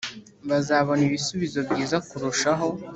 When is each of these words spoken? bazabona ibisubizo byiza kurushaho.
bazabona 0.49 1.01
ibisubizo 1.09 1.59
byiza 1.69 1.97
kurushaho. 2.07 2.67